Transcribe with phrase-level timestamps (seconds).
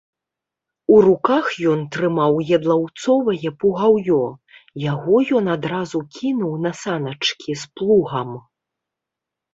[0.93, 4.19] У руках ён трымаў ядлаўцовае пугаўё,
[4.93, 8.29] яго ён адразу кінуў на саначкі з плугам.